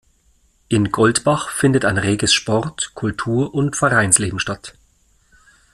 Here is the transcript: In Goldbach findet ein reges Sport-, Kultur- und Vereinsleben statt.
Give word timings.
In 0.67 0.91
Goldbach 0.91 1.49
findet 1.51 1.85
ein 1.85 1.99
reges 1.99 2.33
Sport-, 2.33 2.95
Kultur- 2.95 3.53
und 3.53 3.75
Vereinsleben 3.75 4.39
statt. 4.39 4.73